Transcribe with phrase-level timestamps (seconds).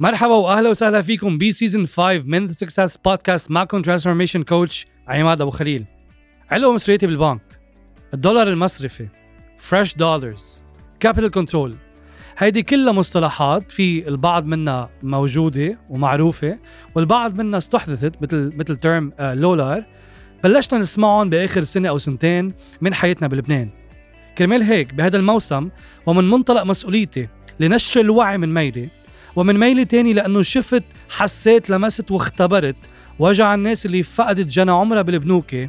[0.00, 5.40] مرحبا وأهلا وسهلا فيكم ب season 5 من The Success Podcast معكم transformation coach عماد
[5.40, 5.84] أبو خليل.
[6.50, 7.40] علقوا مصرياتي بالبنك.
[8.14, 9.08] الدولار المصرفي.
[9.58, 10.62] fresh dollars
[11.00, 11.76] capital control
[12.38, 16.58] هيدي كلها مصطلحات في البعض منها موجودة ومعروفة
[16.94, 19.84] والبعض منها استحدثت مثل مثل term لولار
[20.44, 23.70] بلشنا نسمعهم بآخر سنة أو سنتين من حياتنا بلبنان.
[24.38, 25.68] كرمال هيك بهذا الموسم
[26.06, 27.28] ومن منطلق مسؤوليتي
[27.60, 28.88] لنشر الوعي من ميلي
[29.38, 32.76] ومن ميلي تاني لأنه شفت حسيت لمست واختبرت.
[33.18, 35.68] وجع الناس اللي فقدت جنى عمرها بالبنوكة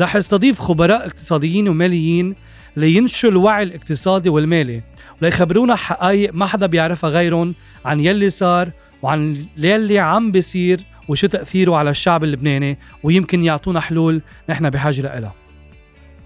[0.00, 2.34] رح استضيف خبراء اقتصاديين وماليين
[2.76, 4.82] لينشروا الوعي الاقتصادي والمالي.
[5.22, 8.70] وليخبرونا حقائق ما حدا بيعرفها غيرهم عن يلي صار
[9.02, 12.78] وعن يلي عم بيصير وشو تأثيره على الشعب اللبناني.
[13.02, 15.34] ويمكن يعطونا حلول نحن بحاجة لها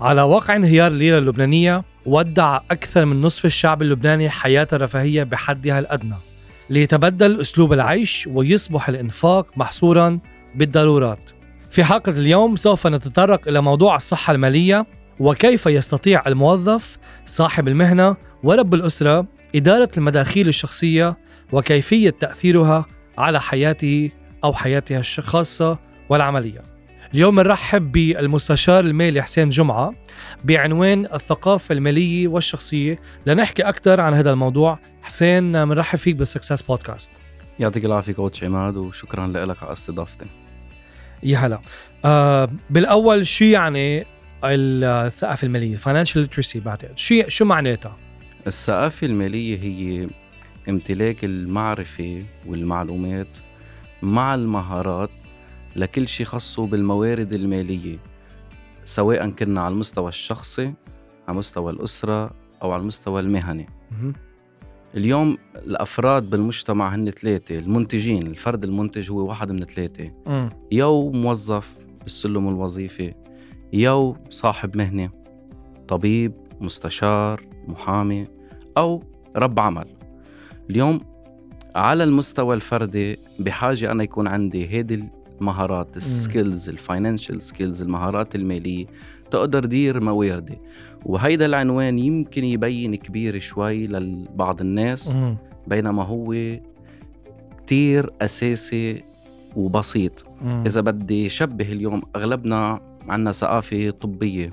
[0.01, 6.30] على واقع انهيار الليرة اللبنانية ودع أكثر من نصف الشعب اللبناني حياة رفاهية بحدها الأدنى.
[6.71, 10.19] ليتبدل أسلوب العيش ويصبح الإنفاق محصورا
[10.55, 11.31] بالضرورات.
[11.71, 14.87] في حلقة اليوم سوف نتطرق إلى موضوع الصحة المالية
[15.21, 21.17] وكيف يستطيع الموظف صاحب المهنة ورب الأسرة إدارة المداخيل الشخصية
[21.53, 22.87] وكيفية تأثيرها
[23.19, 24.11] على حياته
[24.45, 26.70] أو حياتها الخاصة والعملية.
[27.15, 29.95] اليوم نرحب بالمستشار المالي حسين جمعة
[30.45, 32.99] بعنوان الثقافة المالية والشخصية.
[33.27, 34.79] لنحكي أكثر عن هذا الموضوع.
[35.03, 37.13] حسين بنرحب فيك بالسكسس بودكاست.
[37.59, 40.27] يعطيك العافية كوتش عماد وشكرا لك على استضافتي.
[41.23, 41.61] يا هلا.
[42.05, 44.07] آه بالأول شو يعني
[44.45, 46.99] الثقافة المالية؟ financial literacy بعتقد.
[46.99, 47.97] شو شو معناتها؟
[48.47, 50.09] الثقافة المالية هي
[50.69, 53.29] امتلاك المعرفة والمعلومات
[54.03, 55.11] مع المهارات
[55.77, 57.99] لكل شيء خاصه بالموارد المالية
[58.85, 60.75] سواء كنا على المستوى الشخصي
[61.29, 62.31] على مستوى الأسرة
[62.63, 63.69] أو على المستوى المهني.
[64.95, 70.11] اليوم الأفراد بالمجتمع هن ثلاثة المنتجين الفرد المنتج هو واحد من ثلاثة.
[70.73, 73.15] يو موظف بالسلم الوظيفي
[73.73, 75.11] يو صاحب مهنة
[75.89, 78.27] طبيب مستشار محامي
[78.77, 79.03] أو
[79.37, 79.87] رب عمل.
[80.71, 81.01] اليوم
[81.75, 85.05] على المستوى الفردي بحاجة أنا يكون عندي هيدي
[85.41, 88.87] المهارات ال skills ال financial skills المهارات المالية.
[89.31, 90.59] تأقدر دير مواردي
[91.05, 95.15] وهيدا العنوان يمكن يبين كبير شوي لبعض الناس
[95.67, 96.59] بينما هو
[97.59, 99.03] كتير أساسي
[99.57, 100.25] وبسيط.
[100.67, 104.53] إذا بدي شبه اليوم أغلبنا عنا ثقافة طبية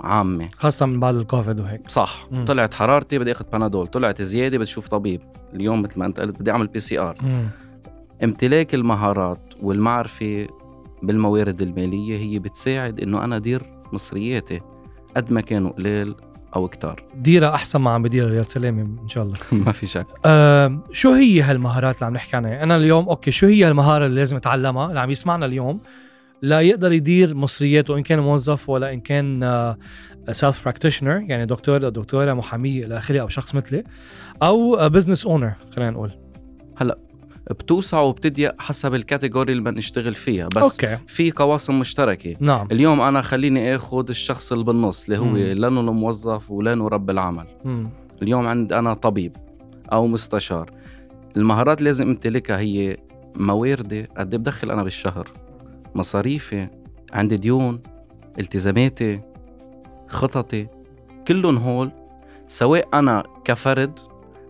[0.00, 0.48] عامة.
[0.56, 1.90] خاصة من بعد الكوفيد وهيك.
[1.90, 2.26] صح.
[2.30, 2.44] مم.
[2.44, 5.20] طلعت حرارتي بدي أخذ بنادول طلعت زيادة بدي أشوف طبيب.
[5.54, 7.16] اليوم مثل ما أنت قلت بدي أعمل PCR
[8.24, 10.46] امتلاك المهارات والمعرفة
[11.02, 13.62] بالموارد المالية هي بتساعد إنه أنا أدير
[13.92, 14.60] مصرياتي
[15.16, 16.14] قد ما كانوا قليل
[16.56, 17.04] أو كتار.
[17.14, 19.36] ديرها أحسن ما عم بديرها يا سلامة إن شاء الله.
[19.66, 20.06] ما في شك.
[20.24, 24.16] أه شو هي هالمهارات اللي عم نحكي عنها؟ أنا اليوم أوكي شو هي المهارة اللي
[24.16, 25.80] لازم أتعلمها اللي عم يسمعنا اليوم
[26.42, 29.40] ليقدر يدير مصرياته إن كان موظف ولا إن كان
[30.32, 33.84] self practitioner يعني دكتور أو دكتورة محامية إلى آخره أو شخص مثلي
[34.42, 36.10] أو business owner خلينا نقول.
[36.76, 36.98] هلأ
[37.50, 40.48] بتوسع وبتضيق حسب ال category اللي بدنا نشتغل فيها.
[40.56, 40.98] بس أوكي.
[41.06, 42.36] في قواسم مشتركة.
[42.40, 42.68] نعم.
[42.72, 47.10] اليوم أنا خليني آخذ الشخص اللي بالنص اللي هو لا هو الموظف ولا هو رب
[47.10, 47.46] العمل.
[47.64, 47.88] مم.
[48.22, 49.36] اليوم عند أنا طبيب
[49.92, 50.70] أو مستشار.
[51.36, 52.96] المهارات اللي لازم أمتلكها هي
[53.36, 55.28] مواردي قد إيه بدخل أنا بالشهر؟
[55.94, 56.68] مصاريفي
[57.12, 57.80] عندي ديون
[58.38, 59.20] التزاماتي
[60.08, 60.66] خططي
[61.28, 61.90] كلهم هول.
[62.48, 63.98] سواء أنا كفرد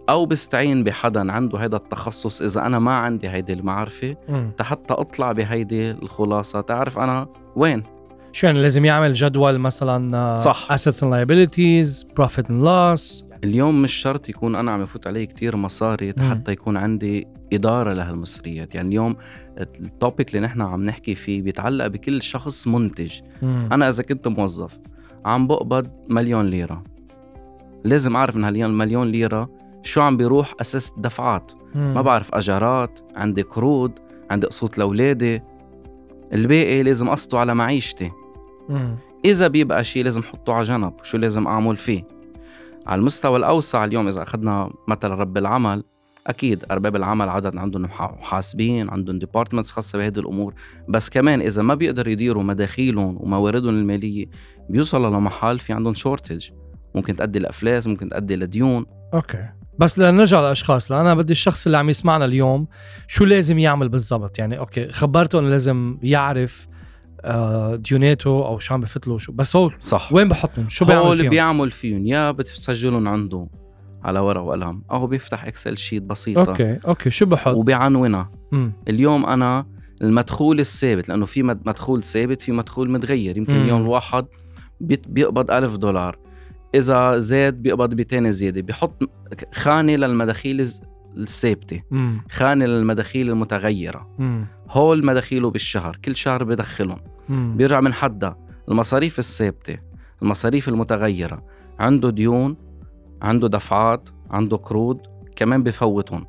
[0.08, 4.16] أو بستعين بحدا عنده هذا التخصص إذا أنا ما عندي هيدي المعرفة
[4.60, 6.60] حتى أطلع بهيدي الخلاصة.
[6.60, 7.82] تعرف أنا وين؟
[8.32, 10.68] شو يعني لازم يعمل جدول مثلا صح.
[10.76, 15.56] assets and liabilities profit and loss اليوم مش شرط يكون أنا عم يفوت علي كتير
[15.56, 18.74] مصاري حتى يكون عندي إدارة لهالمصريات.
[18.74, 19.16] يعني اليوم
[19.58, 23.12] التوبيك اللي نحن عم نحكي فيه بيتعلق بكل شخص منتج.
[23.42, 23.68] مم.
[23.72, 24.78] أنا إذا كنت موظف
[25.24, 26.84] عم بقبض مليون ليرة.
[27.84, 29.50] لازم أعرف من هالمليون ليرة
[29.84, 31.52] شو عم بيروح أساس دفعات.
[31.74, 31.94] مم.
[31.94, 33.92] ما بعرف أجارات عندي قروض
[34.30, 35.42] عندي قسط لأولادي.
[36.32, 38.10] الباقي لازم اقسطه على معيشتي.
[38.68, 38.96] مم.
[39.24, 42.04] إذا بيبقى شيء لازم احطه على جنب شو لازم أعمل فيه؟
[42.86, 45.84] على المستوى الأوسع اليوم إذا أخذنا مثلا رب العمل
[46.26, 50.54] أكيد أرباب العمل عدد عندهم محاسبين عندهم departments خاصة بهذه الأمور.
[50.88, 54.26] بس كمان إذا ما بيقدروا يديروا مداخيلهم ومواردهم المالية
[54.70, 56.50] بيوصلوا لمحل في عندهم shortage
[56.94, 58.86] ممكن تؤدي لإفلاس ممكن تؤدي لديون.
[59.14, 59.48] أوكي.
[59.78, 62.66] بس لنرجع للأشخاص أنا بدي الشخص اللي عم يسمعنا اليوم
[63.08, 66.66] شو لازم يعمل بالضبط؟ يعني أوكي خبرته إنه لازم يعرف
[67.26, 70.12] آه، ديوناته أو شو عم بفت له شو بس هو صح.
[70.12, 73.46] وين بحطهم؟ شو هو بيعمل اللي فيهم؟ بيعمل فيهم يا بتسجلهم عنده
[74.04, 76.40] على ورقة وقلم أو بيفتح Excel sheet بسيطة.
[76.40, 78.72] أوكي أوكي شو بحط؟ وبيعنونها مم.
[78.88, 79.66] اليوم أنا
[80.02, 83.62] المدخول الثابت لأنه في مد- مدخول ثابت في مدخول متغير يمكن مم.
[83.62, 84.26] اليوم الواحد
[84.80, 86.18] بيقبض ألف دولار.
[86.74, 88.60] إذا زاد بيقبض 200 زيادة.
[88.60, 89.10] بيحط
[89.52, 90.68] خانة للمداخيل
[91.16, 91.82] الثابتة.
[92.30, 94.10] خانة للمداخيل المتغيرة.
[94.18, 94.46] مم.
[94.70, 95.98] هول مداخيله بالشهر.
[96.04, 97.00] كل شهر بدخلهم.
[97.28, 97.56] مم.
[97.56, 98.38] بيرجع من حدها
[98.68, 99.78] المصاريف الثابتة.
[100.22, 101.44] المصاريف المتغيرة.
[101.78, 102.56] عنده ديون
[103.22, 105.00] عنده دفعات عنده قروض
[105.36, 106.26] كمان بفوتهم.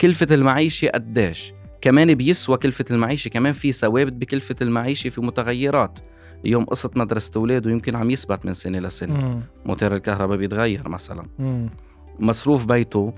[0.00, 3.28] كلفة المعيشة قديش؟ كمان بيسوى كلفة المعيشة.
[3.28, 5.98] كمان في ثوابت بكلفة المعيشة في متغيرات.
[6.44, 9.20] اليوم قصة مدرسة أولاده يمكن عم يثبت من سنة لسنة.
[9.20, 9.40] مم.
[9.66, 11.26] موتير الكهرباء بيتغير مثلا.
[11.38, 11.70] مم.
[12.18, 13.14] مصروف بيته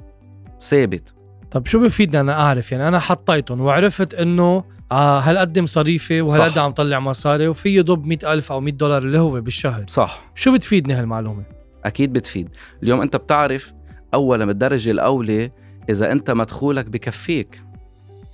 [0.60, 1.14] ثابت.
[1.50, 6.58] طب شو بفيدني أنا أعرف؟ يعني أنا حطيتهم وعرفت إنه آه هالقد مصاريفي وهالقد.
[6.58, 9.84] عم طلع مصاري وفي يضب 100000 ألف أو 100 دولار اللي هو بالشهر.
[9.88, 10.30] صح.
[10.34, 11.42] شو بتفيدني هالمعلومة؟
[11.84, 12.48] أكيد بتفيد.
[12.82, 13.72] اليوم أنت بتعرف
[14.14, 15.50] أولا بالدرجة الأولى
[15.90, 17.62] إذا أنت مدخولك بكفيك.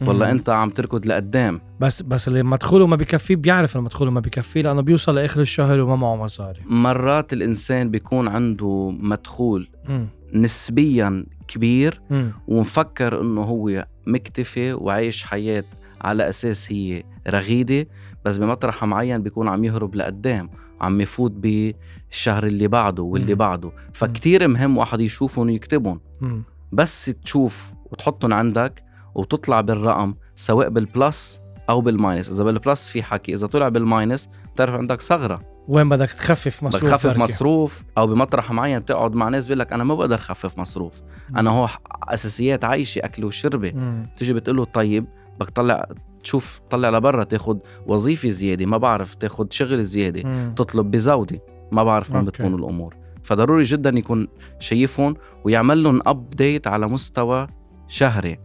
[0.00, 0.30] والله.
[0.30, 4.62] أنت عم تركض لقدام بس بس اللي مدخوله ما بكفيه بيعرف إنه مدخوله ما بكفيه
[4.62, 10.06] لأنه بيوصل لآخر الشهر وما معه مصاري مرات الإنسان بيكون عنده مدخول مم.
[10.34, 12.32] نسبيا كبير مم.
[12.48, 15.64] ومفكر إنه هو مكتفي وعايش حياة
[16.00, 17.86] على أساس هي رغيدة
[18.24, 23.38] بس بمطرح معين بيكون عم يهرب لقدام عم يفوت بالشهر اللي بعده واللي مم.
[23.38, 26.42] بعده فكتير مهم واحد يشوفهم ويكتبهم مم.
[26.72, 28.82] بس تشوف وتحطهم عندك
[29.18, 33.68] وتطلع بالرقم سواء بال plus أو بال minus إذا بال plus في حكي إذا طلع
[33.68, 37.20] بال minus بتعرف عندك ثغرة وين بدك تخفف بدك مصروف تخفف بركي.
[37.20, 41.02] مصروف أو بمطرح معين بتقعد مع ناس بيقول لك أنا ما بقدر اخفف مصروف
[41.36, 41.68] أنا هو
[42.08, 44.06] أساسيات عايشة أكل وشربة مم.
[44.18, 45.06] تيجي بتقول له طيب
[45.40, 45.86] بدك تطلع
[46.24, 50.54] تشوف تطلع لبرا تاخد وظيفة زيادة ما بعرف تاخد شغل زيادة مم.
[50.56, 51.40] تطلب بزودة
[51.72, 52.24] ما بعرف وين.
[52.24, 54.28] بتكون الأمور فضروري جدا يكون
[54.58, 57.46] شايفهم ويعمل لهم update على مستوى
[57.88, 58.38] شهري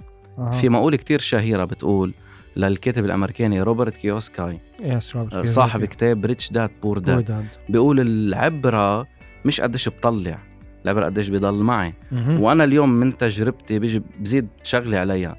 [0.51, 2.13] في مقولة كتير شهيرة بتقول
[2.55, 9.07] للكاتب الأمريكاني روبرت كيوسكاي yes روبرت آه، صاحب كتاب Rich Dad Poor Dad بيقول العبرة
[9.45, 10.37] مش قديش بطلع
[10.85, 11.93] العبرة قديش بضل معي.
[12.11, 12.41] مهم.
[12.41, 15.35] وأنا اليوم من تجربتي بيجي بزيد شغلي عليها.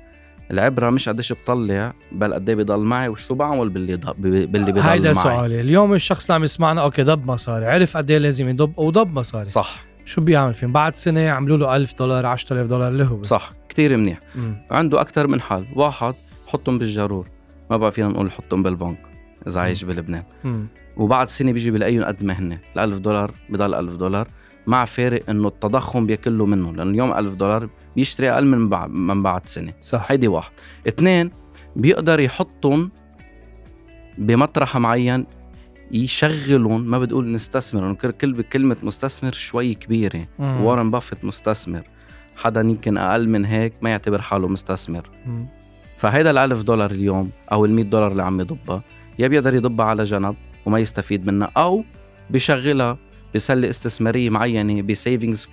[0.50, 4.10] العبرة مش قديش بطلع بل قد إيه بضل معي وشو بعمل باللي ض...
[4.20, 5.14] باللي بضل هيدا معي.
[5.14, 5.60] سؤالي.
[5.60, 7.66] اليوم الشخص اللي عم يسمعنا أوكي ضب مصاري.
[7.66, 9.44] عرف قد إيه لازم يضب وضب مصاري.
[9.44, 9.84] صح.
[10.04, 13.22] شو بيعمل فيهم؟ بعد سنة يعملوا له 1000 دولار 10000 دولار اللي هو.
[13.22, 13.52] صح.
[13.74, 14.18] كتير منيح.
[14.34, 14.56] مم.
[14.70, 15.66] عنده أكتر من حل.
[15.76, 16.14] واحد
[16.46, 17.26] حطهم بالجارور.
[17.70, 18.98] ما بقى فينا نقول حطهم بالبنك
[19.46, 20.22] إذا عايش بلبنان.
[20.44, 20.66] مم.
[20.96, 24.28] وبعد سنة بيجي بلاقيهم قد ما هن ال1000 دولار بضل 1000 دولار.
[24.66, 29.22] مع فارق إنه التضخم بياكله منه لأنه اليوم 1000 دولار بيشتري أقل من بعد من
[29.22, 29.72] بعد سنة.
[29.80, 30.06] صح.
[30.10, 30.50] هيدي واحد.
[30.88, 31.30] اثنين
[31.76, 32.90] بيقدر يحطهم
[34.18, 35.26] بمطرح معين
[35.92, 36.80] يشغلهم.
[36.84, 40.26] ما بتقول نستثمر لأنه كل كل- كلمة مستثمر شوي كبيرة.
[40.38, 40.60] مم.
[40.64, 41.82] وارن بافيت مستثمر.
[42.36, 45.10] حدا يمكن أقل من هيك ما يعتبر حاله مستثمر.
[45.96, 48.82] فهيدا الألف دولار اليوم أو المية دولار اللي عم يضبها
[49.18, 50.36] يا بيقدر يضبها على جنب
[50.66, 51.84] وما يستفيد منها أو
[52.30, 52.98] بشغلها
[53.34, 55.48] بسلة استثمارية معينة ب savings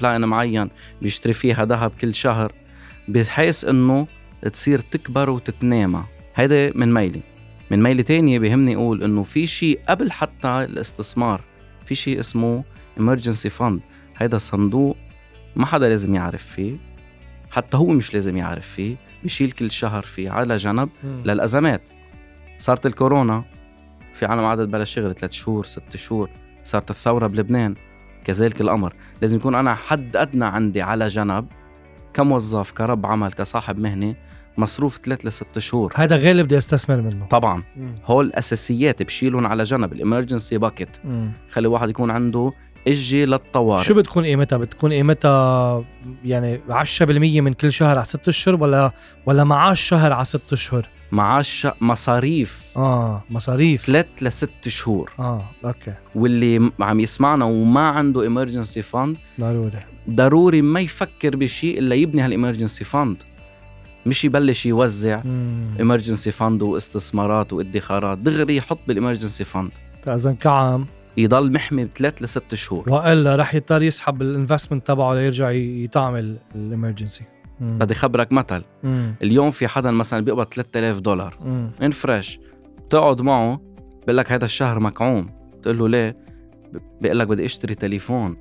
[0.00, 0.68] plan معين
[1.02, 2.52] بيشتري فيها ذهب كل شهر
[3.08, 4.06] بحيث إنه
[4.52, 6.04] تصير تكبر وتتنامى.
[6.34, 7.20] هيدا من ميلة.
[7.70, 11.40] من ميلة تانية بيهمني أقول إنه في شيء قبل حتى الاستثمار
[11.86, 12.64] في شيء اسمه
[12.98, 13.80] emergency fund.
[14.16, 14.96] هيدا صندوق
[15.56, 16.76] ما حدا لازم يعرف فيه
[17.50, 21.22] حتى هو مش لازم يعرف فيه بيشيل كل شهر فيه على جنب مم.
[21.24, 21.82] للأزمات.
[22.58, 23.44] صارت الكورونا
[24.14, 26.30] في عالم قعدت بلا شغل ثلاث شهور ست شهور
[26.64, 27.74] صارت الثورة بلبنان
[28.24, 31.46] كذلك الامر لازم يكون أنا حد أدنى عندي على جنب
[32.14, 34.14] كموظف كرب عمل كصاحب مهنة
[34.58, 35.92] مصروف ثلاث لست شهور.
[35.96, 37.26] هذا غير اللي بدي أستثمر منه.
[37.26, 37.62] طبعا.
[37.76, 37.94] مم.
[38.06, 39.92] هول الاساسيات بشيلهم على جنب.
[39.92, 40.88] الإمرجنسي باكيت.
[41.50, 42.52] خلي واحد يكون عنده
[42.86, 43.84] إجي للطوارئ.
[43.84, 45.84] شو بتكون قيمتها؟ بتكون قيمتها
[46.24, 48.92] يعني 10% من كل شهر على ست أشهر ولا
[49.26, 52.62] ولا معاش شهر على ست أشهر؟ معاش مصاريف.
[52.76, 53.86] آه مصاريف.
[53.86, 55.12] ثلاث لست شهور.
[55.18, 55.94] آه أوكي.
[56.14, 59.80] واللي عم يسمعنا وما عنده emergency fund ضروري.
[60.10, 63.16] ضروري ما يفكر بشيء إلا يبني هال emergency fund
[64.06, 65.20] مش يبلش يوزع.
[65.80, 68.18] emergency fund واستثمارات وادخارات.
[68.18, 69.70] دغري يحط بال emergency fund
[70.08, 70.86] إذا كعم
[71.18, 72.90] يضل محمي بثلاث لست شهور.
[72.90, 77.24] والا رح يضطر يسحب ال investment تبعه ليرجع ي- يطعم ال emergency
[77.60, 78.62] بدي خبرك مثل.
[79.22, 81.34] اليوم في حدا مثلا بيقبض 3000 دولار.
[81.82, 82.40] fresh؟
[82.86, 83.60] بتقعد معه
[84.02, 85.30] بقول لك هذا الشهر مكعوم.
[85.58, 86.16] بتقول له ليه؟
[86.72, 88.36] ب- بيقول لك بدي اشتري تليفون.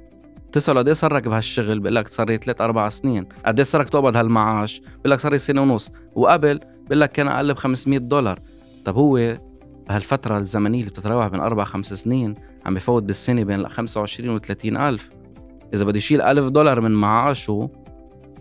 [0.51, 3.25] تسأله قد إيه صار لك بهالشغل؟ بقول لك صار لي ثلاث أربع سنين.
[3.45, 5.91] قد إيه صار لك تقبض هالمعاش؟ بقول لك صار لي سنة ونص.
[6.15, 8.39] وقبل بقول لك كان أقل ب 500 دولار.
[8.85, 9.37] طب هو
[9.89, 12.35] بهالفترة الزمنية اللي بتتراوح بين أربع خمس سنين
[12.67, 15.09] عم بفوت بالسنة بين 25 و 30 ألف.
[15.73, 17.69] إذا بده يشيل ألف دولار من معاشه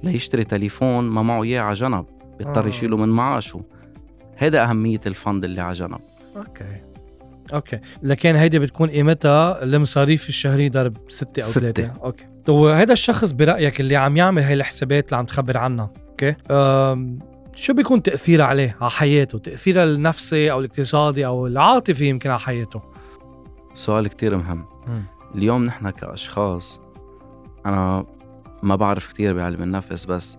[0.02, 2.06] ليشتري تليفون ما معه إياه على جنب
[2.38, 2.68] بيضطر آه.
[2.68, 3.62] يشيله من معاشه
[4.38, 5.98] هيدا أهمية ال fund اللي على جنب.
[6.36, 6.82] أوكي.
[7.54, 7.78] أوكي.
[8.02, 11.48] لكن هيدي بتكون قيمتها المصاريف الشهريه ضرب ستة أو.
[11.48, 12.24] ثلاثة أوكي.
[12.46, 17.18] طب هذا الشخص برأيك اللي عم يعمل هاي الحسابات اللي عم تخبر عنها أوكي؟ أم
[17.54, 22.95] شو بيكون تاثيرها عليه على حياته؟ تاثيرها النفسي أو الاقتصادي أو العاطفي يمكن على حياته؟
[23.76, 24.64] سؤال كتير مهم.
[25.34, 26.80] اليوم نحن كأشخاص
[27.66, 28.06] أنا
[28.62, 30.38] ما بعرف كتير بعلم النفس بس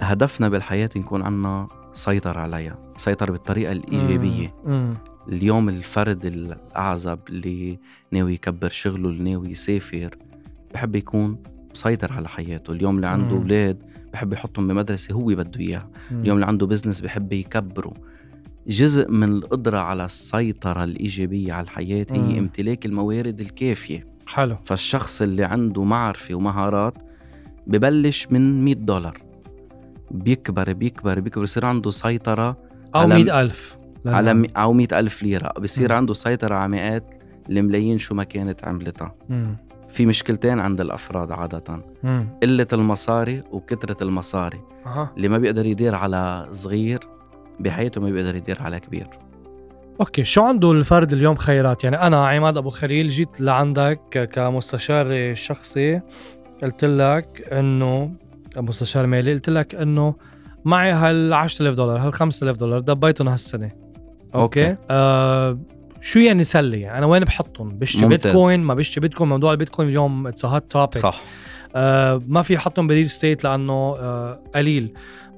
[0.00, 4.54] هدفنا بالحياة نكون عنا سيطر عليها سيطر بالطريقة الإيجابية.
[5.28, 7.78] اليوم الفرد الأعزب اللي
[8.10, 10.16] ناوي يكبر شغله اللي ناوي يسافر
[10.74, 12.72] بحب يكون مسيطر على حياته.
[12.72, 13.36] اليوم اللي عنده.
[13.36, 15.90] أولاد بحب يحطهم بمدرسة هو بده إياها.
[16.10, 17.94] اليوم اللي عنده بزنس بحب يكبره.
[18.68, 22.16] جزء من القدرة على السيطرة الإيجابية على الحياة مم.
[22.30, 26.94] هي امتلاك الموارد الكافية حلو فالشخص اللي عنده معرفة ومهارات
[27.66, 29.18] ببلش من 100 دولار
[30.10, 32.56] بيكبر بيكبر بيكبر بصير عنده سيطرة
[32.96, 35.96] على- مئة ألف على مي أو 100 ألف ليرة بصير مم.
[35.96, 37.14] عنده سيطرة على مئات
[37.50, 39.56] الملايين شو ما كانت عملتها مم.
[39.88, 42.28] في مشكلتين عند الأفراد عادة مم.
[42.42, 45.10] قلة المصاري وكثرة المصاري أها.
[45.16, 47.00] اللي ما بيقدر يدير على صغير
[47.60, 49.06] بحياته ما بيقدر يدير على كبير
[50.00, 56.00] أوكي شو عنده الفرد اليوم خيارات يعني أنا عماد أبو خليل جيت لعندك كمستشار شخصي.
[56.62, 58.12] قلت لك انه
[58.56, 60.14] مستشار مالي قلت لك إنه
[60.64, 63.70] معي هال 10000 دولار هال 5000 دولار دبيتهم هالسنة.
[64.34, 64.76] أوكي, أوكي.
[64.90, 65.58] آه
[66.00, 68.08] شو يعني سلة؟ يعني أنا وين بحطهم؟ بشتري.
[68.08, 69.28] بيتكوين؟ ما بشتري بيتكوين.
[69.30, 71.22] موضوع البيتكوين اليوم it's hot topic صح.
[71.76, 74.92] آه ما في احطهم ب real estate لأنه آه قليل.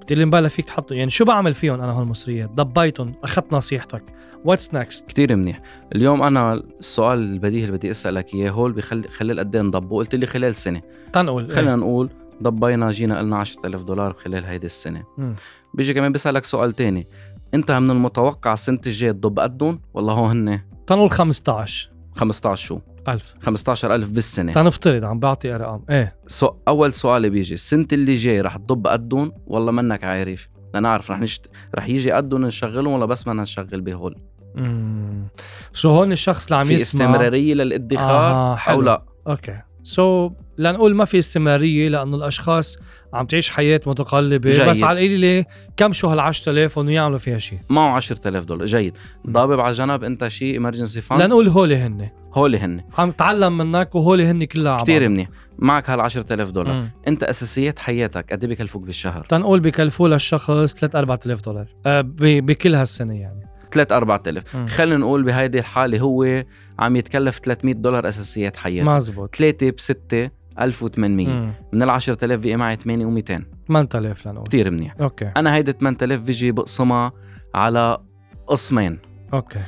[0.08, 0.94] بتقول لي مبلا فيك تحطه.
[0.94, 4.02] يعني شو بعمل فيهم أنا هول المصريات ضبيتهم أخذت نصيحتك.
[4.44, 5.62] what's next كتير منيح.
[5.94, 10.14] اليوم أنا السؤال البديهي اللي بدي أسألك إياه هول بخلي خلال قد إيه نضبه؟ قلت
[10.14, 10.82] لي خلال سنة.
[11.12, 12.10] تنقل خلينا نقول
[12.42, 15.04] ضبينا جينا قلنا 10000 دولار خلال هيدي السنة.
[15.18, 15.34] مم.
[15.74, 17.08] بيجي كمان بيسألك سؤال تاني.
[17.54, 20.60] أنت من المتوقع السنة الجاية تضب قدهم ولا هو هن.
[20.86, 24.52] تنقول 15 15 شو؟ 1000 15000 بالسنة.
[24.52, 25.84] تنفترض عم بعطي أرقام.
[25.90, 26.16] إيه.
[26.26, 31.18] so أول سؤال بيجي السنة اللي جاي رح تضب قدهم ولا منك عارف؟ لنعرف رح
[31.20, 31.46] نشت...
[31.74, 34.16] رح يجي قدهم نشغلهم ولا بس بدنا نشغل بهول؟
[34.54, 35.28] مم.
[35.72, 38.82] so هون الشخص اللي عم في يسمع؟ استمرارية للادخار آه أو حلو.
[38.82, 39.60] لا؟ أوكي.
[39.88, 42.78] so لنقول ما في استمرارية لأنه الأشخاص
[43.14, 44.50] عم تعيش حياة متقلبة.
[44.50, 44.68] جيد.
[44.68, 45.44] بس على القليلة
[45.76, 48.66] كم شو هال 10000 انه يعملوا فيها شيء معه 10000 دولار.
[48.66, 48.96] جيد.
[49.30, 53.94] ضابب على جنب أنت شيء emergency fund لنقول هول هن هول هن عم تعلم منك
[53.94, 55.28] وهول هن كلها عم كتير منيح.
[55.58, 56.74] معك هال 10000 دولار.
[56.74, 56.90] مم.
[57.08, 61.66] أنت أساسيات حياتك قد إيه بكلفوك بالشهر؟ تنقول بكلفوا للشخص 3 4000 دولار.
[61.86, 63.47] آه بكل هالسنة يعني.
[63.70, 64.66] 3 4000 مم.
[64.66, 66.44] خلينا نقول بهيدي الحالة هو
[66.78, 68.96] عم يتكلف 300 دولار أساسيات حياته.
[68.96, 69.36] مزبوط.
[69.36, 71.52] 3 ب 6 1800 مم.
[71.72, 74.46] من ال 10000 بقي معي 8 و200 8000 لنقول.
[74.46, 74.94] كتير منيح.
[75.00, 75.32] أوكي.
[75.36, 77.12] أنا هيدي 8000 بيجي بقسمها
[77.54, 77.98] على
[78.46, 78.98] قسمين.
[79.32, 79.60] أوكي.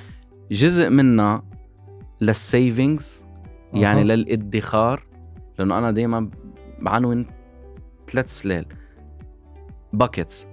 [0.51, 1.43] جزء منها
[2.21, 3.25] لل savings
[3.73, 4.05] يعني أها.
[4.05, 5.03] للادخار
[5.59, 6.31] لأنه أنا دائما
[6.81, 7.27] بعنون
[8.13, 8.65] ثلاث سلال.
[9.93, 10.47] buckets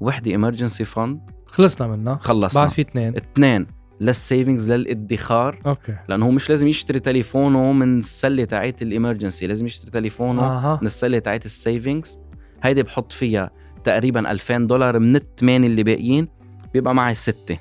[0.00, 1.20] وحدة emergency fund
[1.54, 2.62] خلصنا منها خلصنا.
[2.62, 3.16] بعد في اثنين.
[3.16, 3.66] اثنين.
[4.00, 5.58] لل savings للادخار.
[5.66, 5.96] أوكي.
[6.08, 9.46] لأنه هو مش لازم يشتري تليفونه من السلة تاعت ال emergency.
[9.46, 10.78] لازم يشتري تليفونه أها.
[10.80, 12.18] من السلة تاعت ال savings
[12.62, 13.50] هيدي بحط فيها
[13.84, 16.28] تقريبا 2000 دولار من الثمانية اللي باقيين.
[16.72, 17.58] بيبقى معي ستة.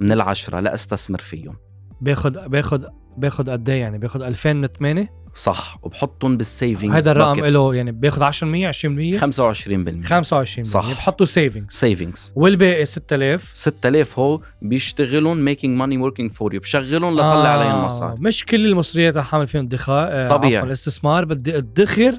[0.00, 0.60] من العشرة.
[0.60, 1.56] لا أستثمر فيهم.
[2.00, 2.86] باخد باخد
[3.16, 5.08] باخد قد إيه يعني؟ باخد 2000 من 8
[5.38, 10.90] صح وبحطهم بال savings هذا الرقم له يعني باخد 10% 20% 25% 25 صح.
[10.90, 17.48] بحطوا savings savings والباقي 6000 6000 هو بيشتغلون making money working for you بشغلهم لطلع
[17.48, 18.12] عليهم مصاري.
[18.12, 20.56] آه، مش كل المصريات رح اعمل فيهم ادخار آه، طبيعي.
[20.56, 22.14] عفوا الاستثمار بدي ادخر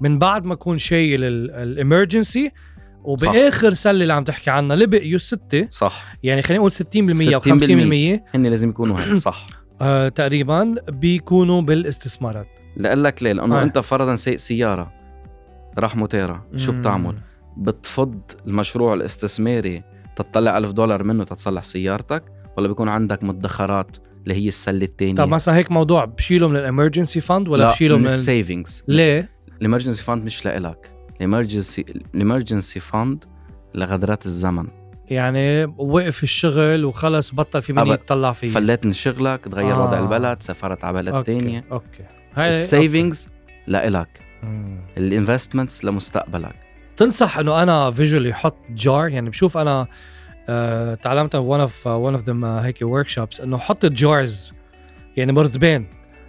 [0.00, 2.50] من بعد ما اكون شايل الامرجنسي
[3.04, 6.16] وبآخر سلة اللي عم تحكي عنها اللي بقيوا السته صح.
[6.22, 9.14] يعني خلينا نقول 60% أو 60% 50% هن لازم يكونوا هيك.
[9.14, 9.46] صح.
[9.80, 12.61] آه تقريبا بيكونوا بالإستثمارات.
[12.76, 13.62] لأقول لك ليه لأنه آه.
[13.62, 14.92] أنت فرضا سايق سيارة
[15.78, 16.72] راح موتيرا شو.
[16.72, 17.16] بتعمل
[17.56, 19.82] بتفض المشروع الاستثماري
[20.16, 22.22] تطلع ألف دولار منه تتصلح سيارتك
[22.56, 26.62] ولا بيكون عندك مدخرات اللي هي السلة الثانية طب مثلا هيك موضوع بشيله من ال
[26.62, 29.28] emergency fund ولا لا بشيله من من ال- ال savings ليه؟
[29.60, 33.24] ال emergency fund مش لإلك ال emergency ال emergency fund
[33.74, 34.66] لغدرات الزمن
[35.10, 37.86] يعني وقف الشغل وخلص بطل في أبد.
[37.86, 39.84] يتطلع فيه فليت من شغلك تغير آه.
[39.86, 43.28] وضع البلد سافرت على بلد تانية أوكي هاي السيفنجز
[43.66, 44.08] لإلك.
[44.98, 46.54] ال investments لمستقبلك.
[46.96, 49.86] تنصح إنه أنا visually أحط jar يعني بشوف أنا
[50.48, 54.52] آه تعلمت one of one of them هيك workshops إنه حط jars
[55.16, 55.86] يعني مرتبين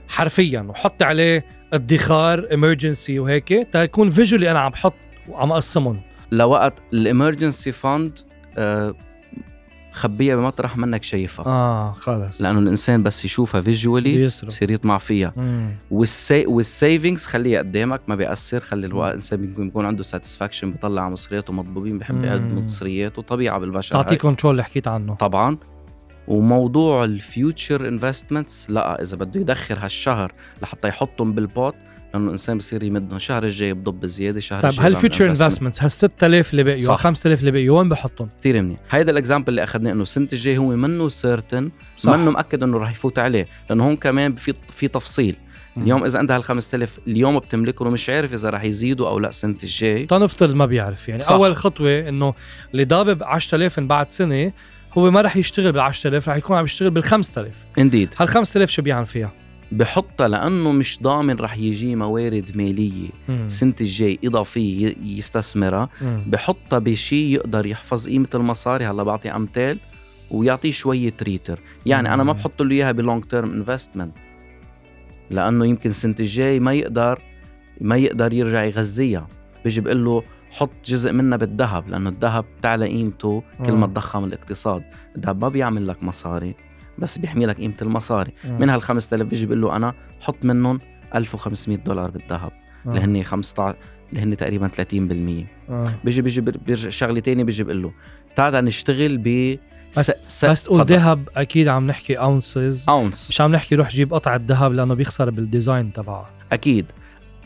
[0.07, 4.93] حرفيا وحط عليه ادخار emergency وهيك تكون visually أنا عم بحط
[5.29, 6.01] وعم أقسمهم.
[6.31, 8.19] لوقت ال emergency fund
[8.57, 8.95] آه
[9.93, 11.45] خبيها بمطرح منك شايفها.
[11.45, 12.41] آه خلص.
[12.41, 15.33] لأنه الإنسان بس يشوفها visually بصير يطمع فيها.
[15.37, 15.75] مم.
[15.91, 16.45] وال sa...
[16.45, 18.59] وال savings خليها قدامك ما بيأثر.
[18.59, 22.23] خلي الوقت الإنسان بيكون عنده satisfaction بيطلع مصرياته مطلوبين بحب.
[22.23, 23.91] يعد مصرياته طبيعه بالبشر.
[23.91, 25.15] تعطيه control اللي حكيت عنه.
[25.15, 25.57] طبعا.
[26.27, 30.31] وموضوع ال future investments لأ إذا بده يدخر هالشهر
[30.61, 31.75] لحتى يحطهم بال pot
[32.13, 35.29] لأنه الإنسان بصير يمدهم شهر الجاي بضب زيادة شهر طيب هل future.
[35.29, 36.99] investments هال 6000 اللي بقيوا صح.
[36.99, 40.57] 5000 اللي بقيوا وين بحطهم؟ كثير منيح هيدا ال example اللي أخذناه إنه السنة الجاي
[40.57, 42.11] هو منه certain صح.
[42.11, 45.35] منه مأكد إنه رح يفوت عليه لأنه هون كمان في في تفصيل.
[45.77, 49.55] اليوم إذا أنت هال 5000 اليوم بتملكهم ومش عارف إذا رح يزيدوا أو لا السنة
[49.63, 51.27] الجاي تنفترض ما بيعرف يعني صح.
[51.29, 51.35] صح.
[51.35, 52.33] أول خطوة إنه
[52.71, 54.51] اللي ضابب 10000 من بعد سنة
[54.97, 58.69] هو ما رح يشتغل بال 10000 رح يكون عم يشتغل بال 5000 indeed هال 5000
[58.69, 59.31] شو بيعمل فيها؟
[59.77, 63.45] بحطها لأنه مش ضامن رح يجي موارد مالية مم.
[63.45, 66.23] السنة الجاي إضافية يستثمرها مم.
[66.27, 69.79] بحطها بشيء يقدر يحفظ قيمة المصاري هلا بعطي أمثال
[70.31, 72.39] ويعطيه شوية return يعني أنا ما مم.
[72.39, 74.13] بحط له إياها ب long term investment
[75.29, 77.21] لأنه يمكن السنة الجاي ما يقدر
[77.81, 79.27] ما يقدر يرجع يغذيها
[79.63, 83.93] بيجي بقول له حط جزء منها بالذهب لأنه الذهب تعلى قيمته كل ما مم.
[83.93, 84.83] تضخم الاقتصاد
[85.15, 86.55] الذهب ما بيعمل لك مصاري
[86.97, 88.31] بس بيحمي لك قيمة المصاري.
[88.45, 88.59] مم.
[88.59, 90.79] من هال 5000 بيجي بقول له أنا حط منهم
[91.15, 92.51] 1500 دولار بالذهب.
[92.85, 92.89] آه.
[92.89, 93.75] اللي هن 15
[94.13, 95.83] اللي هن تقريبا 30% آه.
[96.03, 97.91] بيجي بيجي بيرجع شغلة تاني بيجي بقول له
[98.35, 99.57] تعال نشتغل ب
[99.97, 104.41] بس- بس تقول ذهب أكيد عم نحكي ounces ounce مش عم نحكي روح جيب قطعة
[104.47, 106.85] ذهب لأنه بيخسر بال design تبعها أكيد.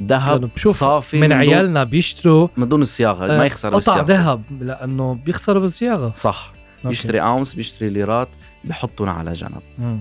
[0.03, 5.13] ذهب صافي من دون- عيالنا بيشتروا من دون الصياغة آه، ما يخسر قطع ذهب لأنه
[5.13, 6.13] بيخسروا بالصياغة.
[6.15, 6.53] صح.
[6.77, 6.87] okay.
[6.87, 8.29] بيشتري اونس بيشتري ليرات.
[8.67, 9.99] بحطهم على جنب مم.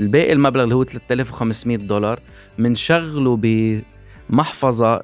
[0.00, 2.20] الباقي المبلغ اللي هو 3500 دولار
[2.58, 3.38] بنشغله
[4.30, 5.02] بمحفظة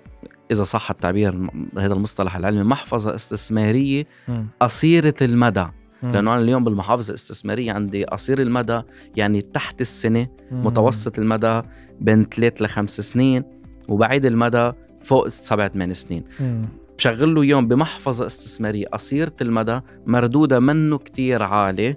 [0.50, 4.46] إذا صح التعبير هذا المصطلح العلمي محفظة استثمارية مم.
[4.60, 5.66] قصيرة المدى
[6.02, 6.12] مم.
[6.12, 8.82] لأنه أنا اليوم بالمحافظة الاستثمارية عندي قصير المدى
[9.16, 10.66] يعني تحت السنة مم.
[10.66, 11.62] متوسط المدى
[12.00, 13.44] بين 3 لخمس سنين
[13.88, 16.64] وبعيد المدى فوق سبع ثمان سنين مم.
[16.98, 21.96] بشغل له اياهم بمحفظة استثمارية قصيرة المدى مردودة منه كتير عالي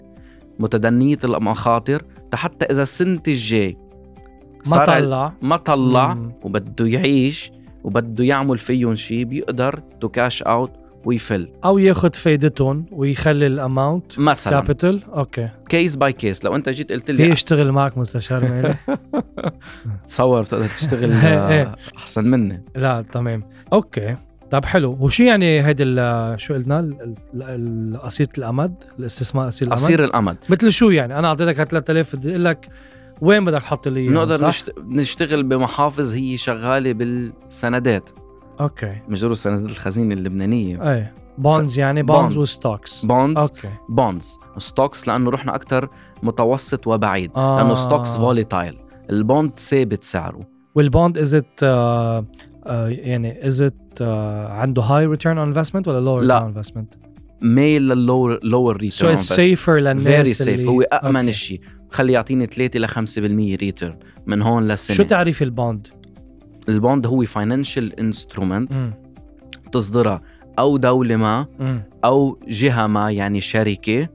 [0.59, 2.01] متدنية المخاطر
[2.33, 3.77] حتى إذا السنة الجاي
[4.67, 5.33] ما طلع.
[5.41, 6.31] ما طلع مم.
[6.43, 7.51] وبده يعيش
[7.83, 10.71] وبده يعمل فيهم شيء بيقدر to cash out
[11.05, 11.49] ويفل.
[11.65, 14.53] أو ياخذ فايدتهم ويخلي ال amount مثلا.
[14.59, 15.49] capital okay.
[15.69, 18.75] case by case لو أنت جيت قلت في لي يشتغل معك مستشار مالي
[20.09, 21.11] تصور بتقدر تشتغل
[21.51, 22.63] إيه، أحسن مني.
[22.75, 23.43] لا تمام.
[23.73, 24.15] okay.
[24.51, 24.97] طب حلو.
[24.99, 30.03] وشو يعني هيدي ال- شو قلنا؟ ال- ال- ال- قصيره الأمد الاستثمار قصير الأمد؟ قصير
[30.03, 30.37] الأمد.
[30.49, 32.69] مثل شو يعني؟ أنا أعطيتك 3000 بدي أقول لك
[33.21, 34.51] وين بدك تحط لي نقدر.
[34.79, 38.09] نشتغل بمحافظ هي شغالة بالسندات.
[38.59, 38.97] okay.
[39.07, 40.91] مش ضروري سندات الخزينة اللبنانية.
[40.93, 41.13] إيه.
[41.37, 42.37] bonds يعني bonds.
[42.37, 43.69] و stocks bonds okay.
[43.89, 45.89] bonds stocks لأنه رحنا أكثر
[46.23, 47.31] متوسط وبعيد.
[47.35, 47.57] آه.
[47.61, 48.77] لأنه stocks volatile
[49.09, 50.39] ال bond ثابت سعره.
[50.75, 51.63] وال bond is it
[52.87, 54.01] يعني is it
[54.51, 56.17] عنده high return on investment ولا low.
[56.19, 56.93] return investment؟
[57.41, 61.33] ميل لل lower lower so return it's safer very للناس safe اللي هو امن okay.
[61.33, 65.87] شيء خلي يعطيني 3 ل 5% return من هون لسنه شو تعريف ال bond؟
[66.69, 68.91] ال bond هو financial instrument مم.
[69.71, 70.21] تصدرها
[70.59, 71.45] أو دولة ما.
[72.05, 74.09] أو جهة ما يعني شركة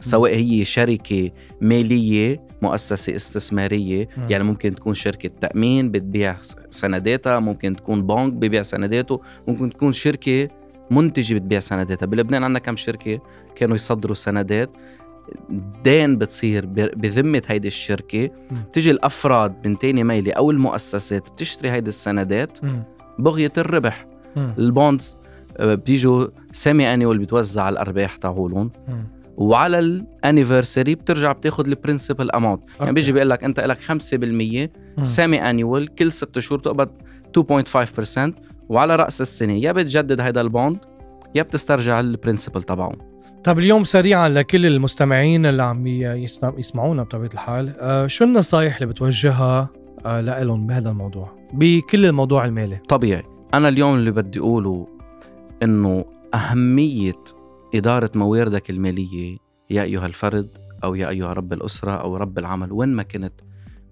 [0.00, 4.30] سواء هي شركة مالية مؤسسة استثمارية مم.
[4.30, 6.36] يعني ممكن تكون شركة تأمين بتبيع
[6.70, 10.48] سنداتها ممكن تكون بنك ببيع سنداته ممكن تكون شركة
[10.90, 13.20] منتجة بتبيع سنداتها بلبنان عندنا كم شركة
[13.56, 14.70] كانوا يصدروا سندات
[15.84, 18.56] دين بتصير ب- بذمة هيدي الشركة مم.
[18.72, 22.82] تجي الأفراد من تاني ميلة أو المؤسسات بتشتري هيدي السندات مم.
[23.18, 24.06] بغية الربح.
[24.36, 25.16] ال bonds
[25.56, 28.70] آه، بيجوا semi annual بتوزع الأرباح تاعولهم.
[29.40, 32.92] وعلى ال anniversary بترجع بتاخذ ال principal amount يعني.
[32.92, 35.04] بيجي بيقول لك انت لك 5% مم.
[35.04, 36.88] semi annual كل ست شهور تقبض
[37.38, 38.32] 2.5%
[38.68, 40.78] وعلى رأس السنة يا بتجدد هيدا ال bond
[41.34, 42.92] يا بتسترجع ال principal تبعه
[43.44, 45.86] طب اليوم سريعا لكل المستمعين اللي عم
[46.58, 49.68] يسمعونا بطبيعة الحال آه شو النصائح اللي بتوجهها
[50.06, 52.76] آه لهم بهذا الموضوع؟ بكل الموضوع المالي.
[52.88, 53.22] طبيعي.
[53.54, 54.86] أنا اليوم اللي بدي أقوله
[55.62, 57.12] إنه أهمية
[57.74, 59.36] إدارة مواردك المالية
[59.70, 63.32] يا أيها الفرد أو يا أيها رب الأسرة أو رب العمل وين ما كنت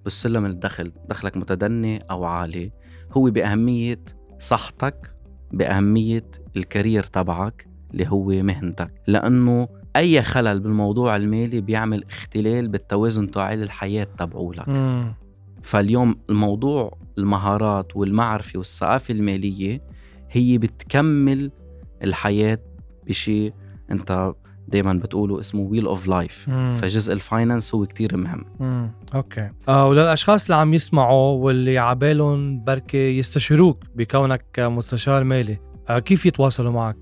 [0.04, 2.70] بالسلم الدخل دخلك متدني أو عالي
[3.12, 4.00] هو بأهمية
[4.40, 5.14] صحتك
[5.52, 6.24] بأهمية
[6.56, 14.06] الكارير تبعك اللي هو مهنتك لأنه أي خلل بالموضوع المالي بيعمل اختلال بالتوازن تاع الحياة
[14.18, 14.68] تبعولك.
[15.62, 19.82] فاليوم الموضوع المهارات والمعرفة والثقافة المالية
[20.30, 21.50] هي بتكمل
[22.04, 22.58] الحياة
[23.06, 23.52] بشيء
[23.90, 24.32] انت
[24.68, 28.90] دايما بتقولوا اسمه wheel of life فجزء ال finance هو كتير مهم مم.
[29.14, 36.26] okay آه وللأشخاص اللي عم يسمعوا واللي عبالهم بركي يستشيروك بكونك مستشار مالي آه كيف
[36.26, 36.96] يتواصلوا معك؟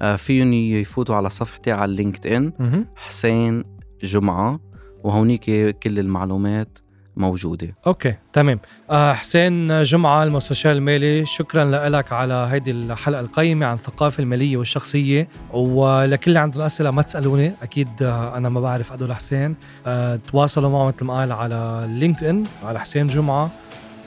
[0.00, 2.84] آه فيهم يفوتوا على صفحتي على ال LinkedIn.
[2.96, 3.64] حسين
[4.02, 4.60] جمعة
[5.04, 5.44] وهونيك
[5.78, 6.78] كل المعلومات
[7.16, 7.74] موجودة.
[7.86, 8.60] okay تمام.
[8.90, 15.28] آه حسين جمعة المستشار المالي شكرا لك على هيدي الحلقة القيمة عن الثقافة المالية والشخصية.
[15.52, 20.70] ولكل اللي عندهم أسئلة ما تسألوني أكيد آه أنا ما بعرف أدول حسين آه تواصلوا
[20.70, 23.50] معه مثل ما قال على LinkedIn على حسين جمعة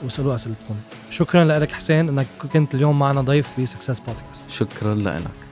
[0.04, 0.74] واسألوا أسئلتكم.
[1.10, 5.49] شكرا لك حسين أنك كنت اليوم معنا ضيف ب Success Podcast شكرا لك.